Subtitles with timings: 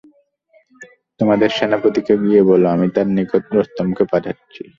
[1.19, 4.63] তোমাদের সেনাপতিকে গিয়ে বল, আমি তার নিকট রোস্তমকে পাঠাচ্ছি।